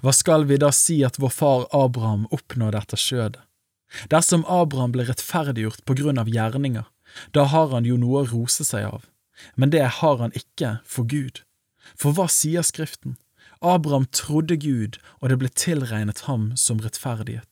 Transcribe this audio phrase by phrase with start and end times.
[0.00, 3.42] Hva skal vi da si at vår far Abraham oppnådde etter skjødet?
[4.12, 6.86] Dersom Abraham ble rettferdiggjort på grunn av gjerninger,
[7.34, 9.04] da har han jo noe å rose seg av,
[9.58, 11.42] men det har han ikke for Gud.
[11.98, 13.18] For hva sier Skriften?
[13.60, 17.48] Abraham trodde Gud, og det ble tilregnet ham som rettferdighet.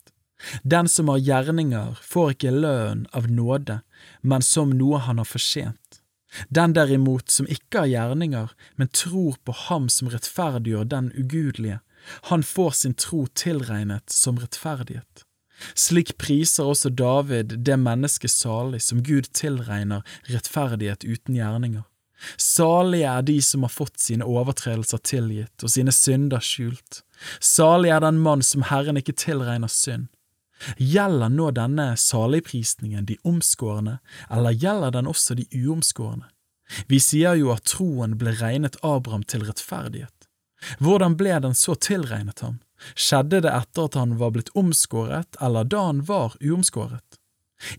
[0.62, 3.80] Den som har gjerninger, får ikke lønn av nåde,
[4.22, 6.00] men som noe han har fortjent.
[6.48, 11.80] Den derimot som ikke har gjerninger, men tror på ham som rettferdiggjør den ugudelige,
[12.30, 15.24] han får sin tro tilregnet som rettferdighet.
[15.74, 21.84] Slik priser også David det mennesket salig som Gud tilregner rettferdighet uten gjerninger.
[22.36, 27.02] Salige er de som har fått sine overtredelser tilgitt og sine synder skjult.
[27.38, 30.08] Salig er den mann som Herren ikke tilregner synd.
[30.82, 36.26] Gjelder nå denne saligprisningen de omskårne, eller gjelder den også de uomskårne?
[36.90, 40.27] Vi sier jo at troen ble regnet Abraham til rettferdighet.
[40.78, 42.58] Hvordan ble den så tilregnet ham?
[42.94, 47.18] Skjedde det etter at han var blitt omskåret, eller da han var uomskåret?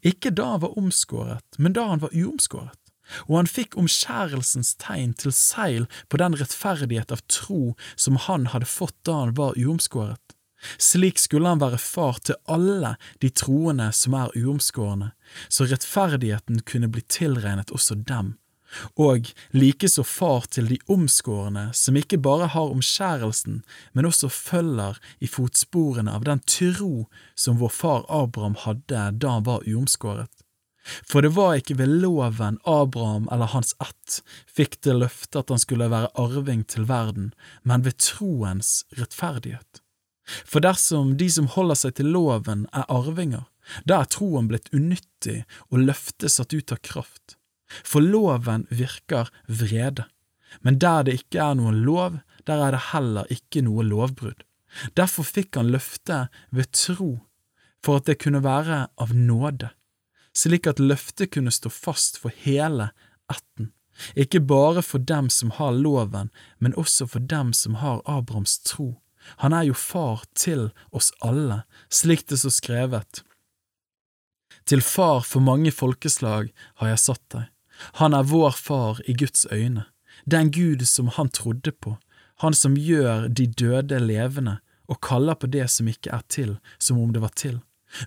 [0.03, 2.75] Ikke da han var omskåret, men da han var uomskåret,
[3.27, 8.69] og han fikk omskjærelsens tegn til seil på den rettferdighet av tro som han hadde
[8.69, 10.35] fått da han var uomskåret.
[10.75, 15.13] Slik skulle han være far til alle de troende som er uomskårne,
[15.47, 18.35] så rettferdigheten kunne bli tilregnet også dem
[18.95, 23.62] og likeså far til de omskårne, som ikke bare har omskjærelsen,
[23.94, 29.47] men også følger i fotsporene av den tro som vår far Abraham hadde da han
[29.47, 30.31] var uomskåret.
[31.06, 35.62] For det var ikke ved loven Abraham eller hans ett fikk det løftet at han
[35.62, 39.84] skulle være arving til verden, men ved troens rettferdighet.
[40.45, 43.45] For dersom de som holder seg til loven er arvinger,
[43.86, 47.36] da er troen blitt unyttig og løftet satt ut av kraft.
[47.70, 50.06] For loven virker vrede,
[50.62, 54.45] men der det ikke er noen lov, der er det heller ikke noe lovbrudd.
[54.98, 57.20] Derfor fikk han løftet ved tro,
[57.84, 59.72] for at det kunne være av nåde,
[60.36, 62.91] slik at løftet kunne stå fast for hele
[63.31, 63.72] ætten,
[64.16, 66.29] ikke bare for dem som har loven,
[66.59, 68.94] men også for dem som har Abrahams tro.
[69.44, 73.24] Han er jo far til oss alle, slik det så skrevet.
[74.66, 77.50] Til far for mange folkeslag har jeg satt deg.
[78.01, 79.85] Han er vår far i Guds øyne,
[80.25, 81.97] den Gud som han trodde på,
[82.40, 84.59] han som gjør de døde levende
[84.90, 87.59] og kaller på det som ikke er til, som om det var til.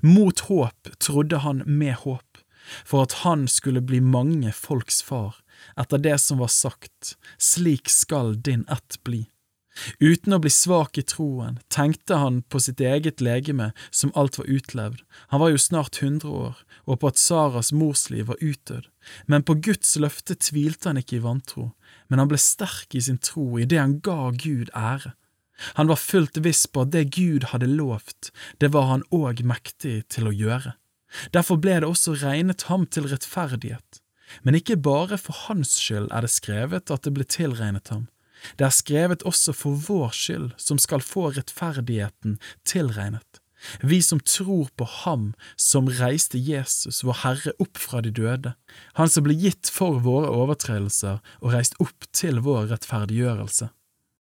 [0.02, 2.38] Mot håp trodde han med håp,
[2.84, 5.36] for at han skulle bli mange folks far,
[5.78, 9.26] etter det som var sagt, slik skal din ett bli.
[10.00, 14.50] Uten å bli svak i troen tenkte han på sitt eget legeme som alt var
[14.52, 15.00] utlevd,
[15.32, 18.90] han var jo snart hundre år, og på at Saras morsliv var utdødd,
[19.26, 21.70] men på Guds løfte tvilte han ikke i vantro,
[22.08, 25.14] men han ble sterk i sin tro i det han ga Gud ære.
[25.78, 30.02] Han var fullt viss på at det Gud hadde lovt, det var han òg mektig
[30.12, 30.76] til å gjøre.
[31.32, 34.00] Derfor ble det også regnet ham til rettferdighet.
[34.42, 38.06] Men ikke bare for hans skyld er det skrevet at det ble tilregnet ham,
[38.58, 42.38] det er skrevet også for vår skyld, som skal få rettferdigheten
[42.68, 43.42] tilregnet.
[43.80, 48.54] Vi som tror på Ham som reiste Jesus, vår Herre, opp fra de døde,
[48.98, 53.70] Han som ble gitt for våre overtredelser og reist opp til vår rettferdiggjørelse.